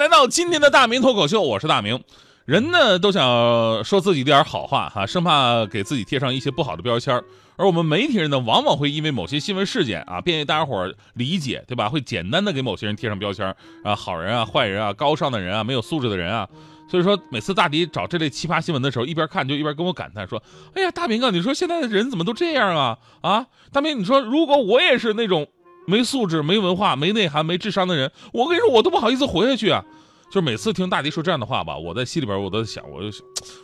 [0.00, 2.02] 来到今天的大明脱口秀，我是大明。
[2.46, 7.22] 人呢都想说自己点好话哈，生怕给自己贴上一些不好的标签
[7.56, 11.86] 而我们媒体人呢，往往会因为某些新闻事件啊，便于大家伙理解，对吧？
[11.90, 16.48] 会简单的给某些人贴上标签啊，好人啊，坏人啊，高尚的人啊，没有素质的人啊。
[16.90, 20.42] 所以说，每次大迪找这类奇葩新闻的时候，一边看就一边跟我感叹说
[20.74, 22.96] ：“哎呀，大明啊，你说现在的人怎么都这样啊？
[23.20, 25.46] 啊，大明，你说如果我也是那种……”
[25.86, 29.84] 没素质、没文化、没内涵、没智商的人，我跟你说，我都不好意思活下去啊！
[30.28, 33.06] 就是每次听大迪说这样的话吧，我在心里边我都在想，我就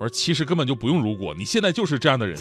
[0.00, 2.36] 我说其实根本就不用如果，你现在就是这样的人。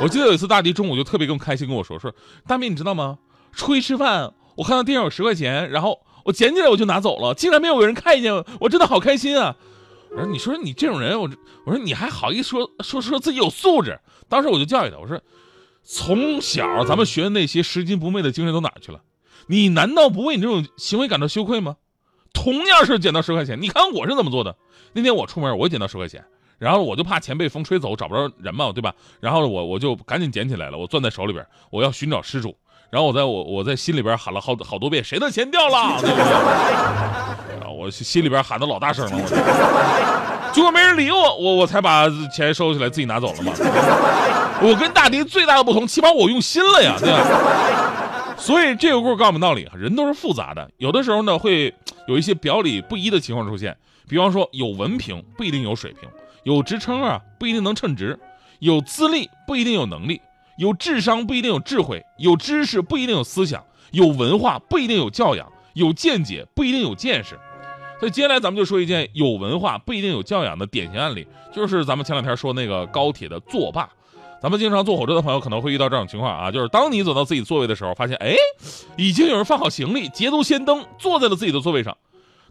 [0.00, 2.14] 我记得有一次大迪中午就特别更开心跟我说说，
[2.46, 3.18] 大明你知道吗？
[3.52, 9.56] 出去吃饭，我看到地上有十块钱，然后我捡起来我就拿走了，竟然没有人看见，我真的好开心啊！
[10.12, 11.28] 我说你说你这种人，我
[11.66, 13.98] 我说你还好意思说说说自己有素质？
[14.28, 15.20] 当时我就教育他，我说。
[15.84, 19.00] 从小咱们学的那些拾金不昧的精神都哪去了？
[19.48, 21.76] 你难道不为你这种行为感到羞愧吗？
[22.32, 24.56] 同样是捡到十块钱，你看我是怎么做的？
[24.92, 26.24] 那天我出门，我也捡到十块钱，
[26.58, 28.94] 然后我就怕钱被风吹走，找不着人嘛，对吧？
[29.20, 32.56] 然后我我就赶紧捡起来了，我攥在手里边，我要寻找失主。
[32.90, 35.98] 然后我在我我在心里边喊了好好多遍，谁的钱掉了？
[37.74, 43.52] 我心里边喊的老大声了，结果没人理我，我我才把钱收起来，自己拿走了嘛。
[44.62, 48.34] 我跟大迪最大的不同，起码我用心了呀，对吧？
[48.38, 51.74] 所以这个故事告诉我们道理：人都是复杂的，有的时候呢会
[52.06, 53.76] 有一些表里不一的情况出现。
[54.08, 56.08] 比方说，有文凭不一定有水平，
[56.44, 58.18] 有职称啊不一定能称职，
[58.58, 60.20] 有资历不一定有能力，
[60.58, 67.38] 有智商不一定有智慧，有知识不一定有思想，有文化不一定有教养，有见解不一定有见识。
[68.00, 73.88] 所以接下来咱们就说一件有文化不一定有教养的典型案例，就是咱们前两天说那个高铁的作霸。
[74.42, 78.34] 咱们经常坐火车的朋友可能会遇到这种情况啊，就是当你走到自己座位的时候，发现哎，
[78.96, 81.96] 已经有人放好行李，捷足先登坐在了自己的座位上。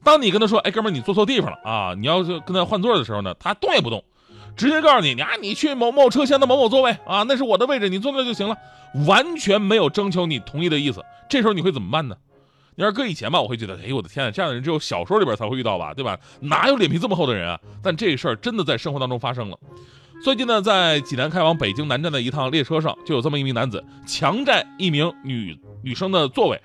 [0.02, 4.02] 当你跟他说，哎，哥们儿，你坐错地方了啊，你要是跟他换座的时候呢，他动也不动，
[4.56, 8.56] 直接告诉你，你啊，你去某某车厢的某某座位啊，那是我的位置，你坐那就行了，
[9.06, 11.03] 完全没有征求你同意的意思。
[11.29, 12.16] 这时候你会怎么办呢？
[12.75, 16.18] 你要搁以前吧，我会觉得，哎呦，我的天啊，这样的人只有小说里边才会遇到吧，对吧？
[16.40, 17.59] 哪有脸皮这么厚的人啊？
[17.84, 19.58] 但这事儿真的在生活当中发生了。
[20.24, 26.62] 最近呢，在济南开往北京南站的一趟列车上，就有这么一名男子强占一名女女生的座位，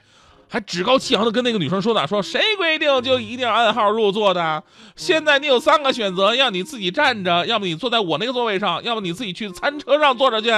[0.46, 4.62] 还趾高气扬的跟那个女生说呢，说谁规定就一定要按号入座的？
[4.94, 10.50] 现在你有三个选择，要你自己站着，要么你坐在我那个座位上，要么你自己去餐车上坐着去。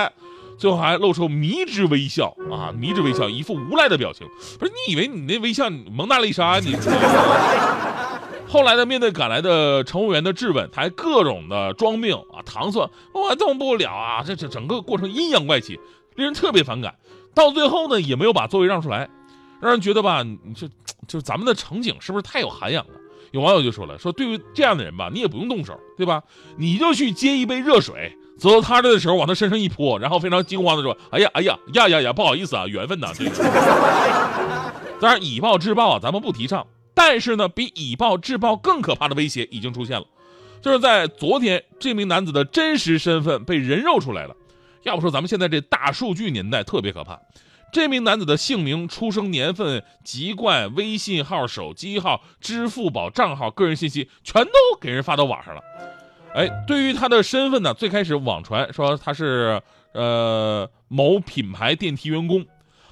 [0.59, 4.27] 最后还露出迷之微笑啊，迷之微笑，一副无赖的表情。
[4.59, 6.59] 不是你以为你那微笑蒙娜丽莎？
[6.59, 6.75] 你
[8.49, 8.87] 后来呢？
[8.87, 14.23] 面对赶来的乘务员的质问，他还各种的装病啊，搪塞，我动不了啊。
[14.27, 15.79] 这这整个过程阴阳怪气，
[16.17, 16.95] 令人特别反感。
[17.35, 19.09] 到最后呢，也没有把座位让出来，
[19.61, 20.67] 让人觉得吧，你这
[21.07, 22.95] 就咱们的乘警是不是太有涵养了？
[23.33, 26.23] 有网友就说了，说对于这样的人吧，你也不用动手，对吧？
[26.57, 28.17] 你就去接一杯热水。
[28.39, 33.09] 走到他这的时候，往他身上一泼，然后非常惊慌的说：“哎呀，哎呀，呀呀呀，不好意思啊，缘分呐。”
[35.01, 36.65] 当然，以暴制暴啊，咱们不提倡。
[36.99, 40.05] 但是呢，比以暴制暴更可怕的威胁已经出现了，
[40.61, 44.35] 就是在昨天，这名男子的真实身份被人肉出来了。
[44.83, 47.21] 要不说咱们现在这大数据年代特别可怕，
[47.73, 55.63] 这名男子的姓名、出生年份、籍贯、微信号、手机号、支付宝账号、个人信息，全都给人发到网上了。
[56.35, 62.45] 哎，对于他的身份呢，最开始网传说他是呃某品牌电梯员工，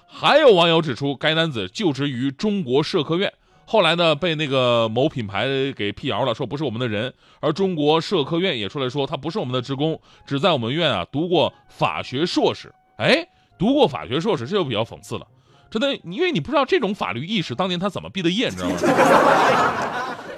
[0.06, 3.32] 还有网友指出该男子就职于中国社科院，
[3.66, 12.72] 后来呢被那个某品牌给辟谣了，说不是我们的人，而中国社科院也出来说他不是我们的职工，只在我们院啊读过法学硕士。
[12.96, 15.26] 哎，读过法学硕士，这就比较讽刺了，
[15.68, 18.76] 真的，因为你不知道这种法律意识当年他怎么毕的业，你知道吗？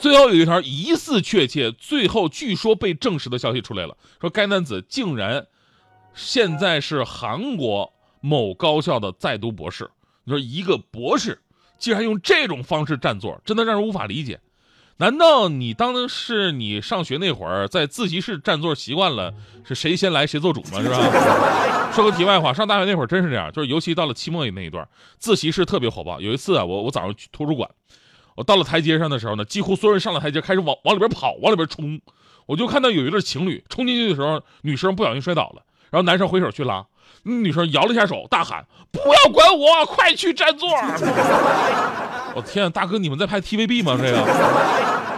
[0.01, 5.47] 最后有一条疑似确切，最后据说被证实的消息出来了，说该男子竟然
[6.15, 9.91] 现在是韩国某高校的在读博士。
[10.25, 11.41] 你说一个博士
[11.79, 14.41] 竟然用这种方式占座，真的让人无法理解。
[15.01, 19.33] 难道你当的是你上学那会儿在自习室占座习惯了，
[19.65, 20.83] 是谁先来谁做主吗？
[20.83, 21.91] 是吧？
[21.95, 24.87] 说个题外话，上大学那会儿真是这样，就是尤其到了期末那一段，
[25.19, 26.21] 自习室特别火爆。
[26.21, 27.71] 有一次啊，我我早上去图书馆。
[28.35, 32.01] 我到了台阶上的时候呢，几乎所有人上了台阶开始往往里边跑，往里边冲。
[32.47, 36.85] 我就看到有一对情侣冲进去的时候，女生不小心摔倒了，然后男生回手去拉，
[37.23, 40.69] 女生摇了一下手，大喊：“不要管我，快去占座！”
[42.35, 43.97] 我天，大哥，你们在拍 TVB 吗？
[44.01, 44.23] 这个，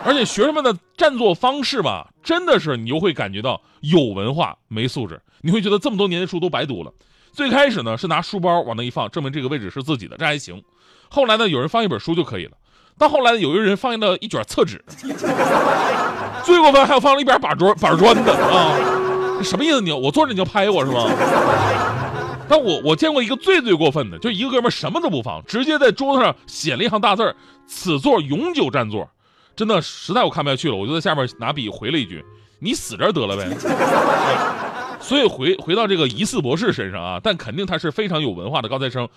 [0.05, 6.93] 而且学生们的占座方式吧，真的是你又会感觉到有文化没素质，你会觉得这么多年的书都白读了。
[7.33, 10.63] 最开始呢是拿书包往那一放，证明这个位置是自己的，这还行。
[11.09, 12.53] 后来呢，有人放一本书就可以了。
[12.99, 14.83] 到后来呢，有一个人放了一卷厕纸，
[16.45, 19.00] 最过分还有放了一边板砖板砖的啊！
[19.43, 19.81] 什么意思？
[19.81, 21.05] 你我坐着你就拍我是吗？
[22.49, 29.09] 但我我见过一个最最过分的，就一个哥们什么都不放，直接在桌子上写了一行大字儿此座永久占座。”
[29.57, 32.25] 真的实在我看不下去了，我就在下面拿笔回了一句
[32.61, 33.49] ：“你死这儿得了呗。
[35.01, 39.09] ”所以回回到这个疑似博士身上啊，但肯定他是非常有文化的高材生，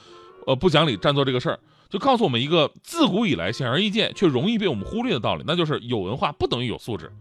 [0.45, 1.59] 呃，不讲理占座这个事儿。
[1.89, 7.11] 就告诉我们一个自古以来显而易见却容易被我们忽略的道理，那就是有文化不等于有素质，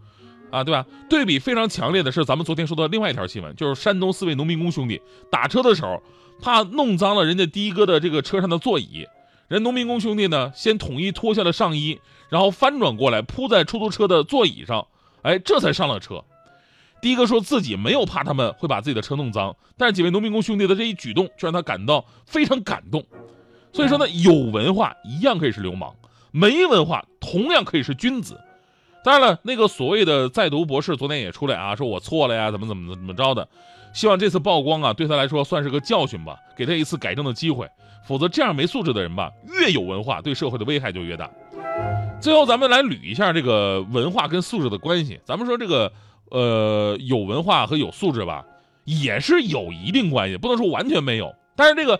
[0.53, 0.85] 啊，对吧？
[1.09, 5.01] 对比非常强烈的是咱们昨天说的另外一条新闻，就是山东四位农民工兄弟
[5.31, 5.99] 打车的时候，
[6.39, 9.07] 怕弄脏了人家的哥的这个车上的座椅，
[9.47, 14.85] 人农民工兄弟呢先统一脱下了上衣，然后翻转过来铺在出租车的座椅上，
[15.23, 16.23] 哎，这才上了车。
[17.01, 23.03] 的哥说自己没有怕他们会把自己的车弄脏，但是几位农民工兄弟的这一举动却让他感到非常感动。
[23.73, 25.95] 所以说呢，有文化一样可以是流氓，
[26.29, 28.39] 没文化同样可以是君子。
[29.03, 33.47] 当然了，那个所谓的在读博士昨天也出来啊，说我错了呀，怎么怎么怎么着的。
[33.93, 37.67] 希望这次曝光啊，对他来说算是个教训吧，给他一次改正的机会。
[38.05, 41.29] 否则这样没素质的人吧，越有文化，对社会的危害就越大。
[42.19, 45.19] 最后咱们来捋一下这个文化跟素质的关系。
[45.25, 45.91] 咱们说这个
[46.29, 48.45] 呃有文化和有素质吧，
[48.85, 51.33] 也是有一定关系，不能说完全没有。
[51.55, 51.99] 但是这个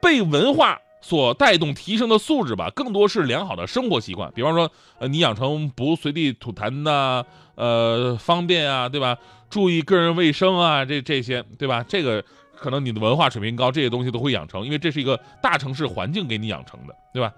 [0.00, 4.32] 被文化所带动提升的素质吧，更多是良好的生活习惯。
[4.34, 9.18] 比方说，呃，你养成不随地吐痰呐，呃，方便啊，对吧？
[9.48, 11.84] 注意个人卫生啊，这这些，对吧？
[11.88, 12.24] 这个
[12.56, 17.32] 可能你的文化水平高，这些东西都会养成，因为这是一个大城市环境给你养成的，对吧？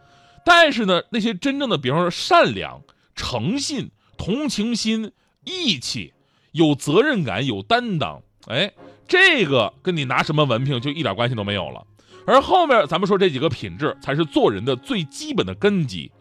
[0.45, 2.81] 但是呢，那些真正的，比方说善良、
[3.15, 5.13] 诚信、同情心、
[5.45, 6.15] 义气、
[6.53, 8.73] 有责任感、有担当，哎，
[9.07, 11.85] 这个跟你拿什么文凭就一点关系都没有了。
[12.29, 16.13] 而后面咱们说这几个品质才是做人的最基本的根基，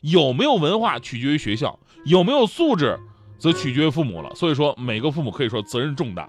[0.00, 2.96] 有没有文化取决于学校，有没有素质
[3.36, 4.32] 则取决于父母了。
[4.36, 6.28] 所以说每个父母可以说责任重大。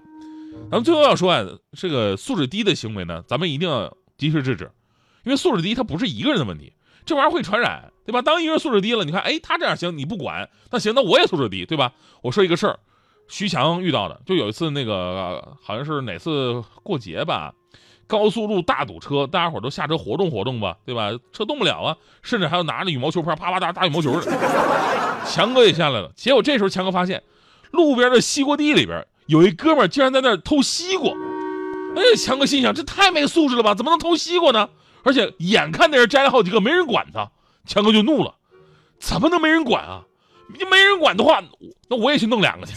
[0.72, 4.72] 咱们最后要说啊，这个素质低的行为呢，咱们一定要及时制止，
[5.22, 6.72] 因为素质低它不是一个人的问题，
[7.06, 8.20] 这玩意儿会传染，对吧？
[8.20, 11.92] 当一个人素质低了，你看，哎，他这样行你不管，那行，那我也素质低，对吧？
[12.22, 12.80] 我说一个事儿，
[13.28, 17.54] 徐强遇到的，就有一次那个好像是哪次过节吧。
[18.08, 21.10] 高速路大堵车，大家伙都下车活动活动吧，对吧？
[21.32, 24.20] 车动不了啊，甚至还要拿着羽毛球拍啪啪打打羽毛球。
[25.26, 27.22] 强哥也下来了，结果这时候强哥发现，
[27.70, 31.10] 路边的西瓜地里边有一哥们竟然在那偷西瓜。
[31.96, 33.74] 哎，强哥心想，这太没素质了吧？
[33.74, 34.68] 怎么能偷西瓜呢？
[35.04, 37.30] 而且眼看那人摘了好几个，没人管他，
[37.66, 38.34] 强哥就怒了：
[38.98, 40.02] 怎么能没人管啊？
[40.58, 41.42] 你没人管的话，
[41.88, 42.74] 那我也去弄两个去，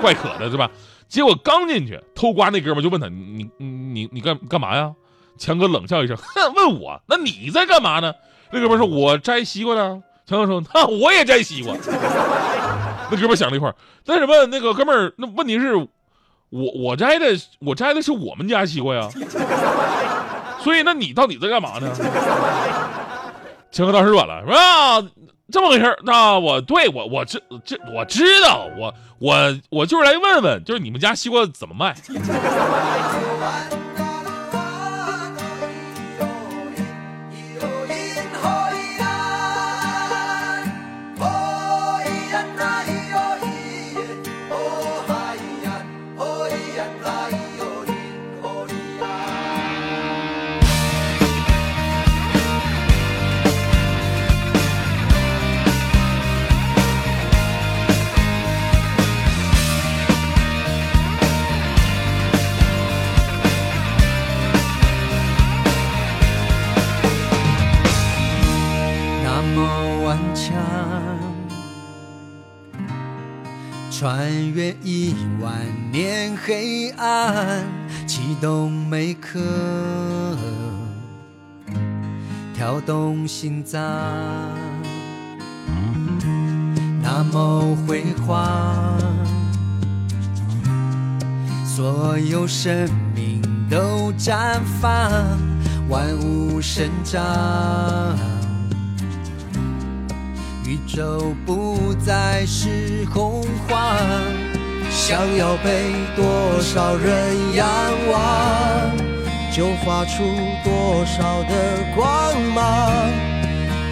[0.00, 0.68] 怪可的，是吧？
[1.08, 4.92] 结果刚进去偷瓜那哥们就问他：“你你你你干干嘛呀？”
[5.38, 7.00] 强哥冷笑一声：“哼， 问我？
[7.06, 8.12] 那你在干嘛呢？”
[8.52, 11.74] 那哥们说：“我摘西瓜呢。”强哥说：“那我也摘西瓜。”
[13.10, 13.74] 那哥们想了一会儿
[14.04, 14.46] ：“那什么？
[14.46, 15.88] 那个哥们，那问题是，我
[16.50, 17.26] 我摘的，
[17.60, 19.08] 我摘的是我们家西瓜呀。
[20.60, 21.90] 所以，那你到底在干嘛呢？”
[23.72, 25.10] 强哥当时软了，是吧？
[25.50, 31.96] 这么回事那我对我我知这我知道，我我我就是来问问，就是你们家西瓜怎么卖？
[73.98, 75.12] 穿越一
[75.42, 75.52] 万
[75.90, 77.64] 年黑暗，
[78.06, 79.40] 启动每颗
[82.54, 83.82] 跳动心脏，
[87.02, 88.96] 那么辉煌，
[91.66, 95.10] 所有生命都绽放，
[95.88, 98.37] 万物生长。
[100.88, 103.98] 就不再是空幻，
[104.90, 107.68] 想要被多少人仰
[108.10, 108.96] 望，
[109.52, 110.24] 就发出
[110.64, 112.90] 多少的光芒，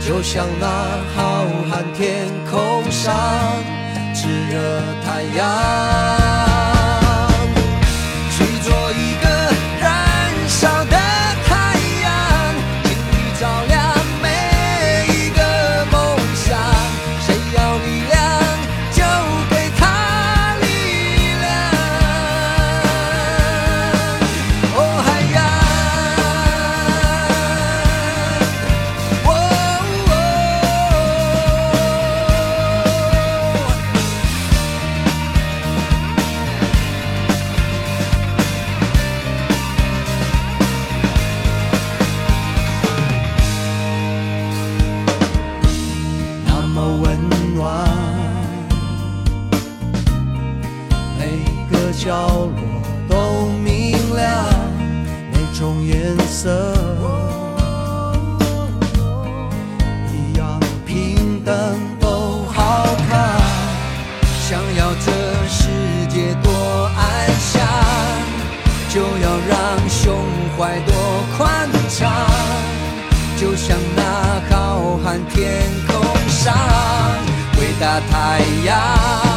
[0.01, 0.67] 就像那
[1.15, 3.15] 浩瀚天空上
[4.15, 6.26] 炙热太阳。
[46.89, 47.19] 温
[47.55, 47.89] 暖，
[51.19, 51.23] 每
[51.71, 52.51] 个角落
[53.09, 54.27] 都明亮，
[55.33, 56.73] 每种颜色
[60.13, 61.55] 一样平等
[61.99, 63.37] 都好看。
[64.49, 65.11] 想要这
[65.49, 65.69] 世
[66.09, 66.51] 界多
[66.97, 67.01] 安
[67.41, 67.67] 详，
[68.89, 70.15] 就要让胸
[70.57, 70.95] 怀多
[71.37, 72.13] 宽敞。
[73.39, 74.01] 就像那
[74.49, 75.96] 浩瀚天空
[76.47, 76.55] 上
[77.59, 79.36] 伟大太阳。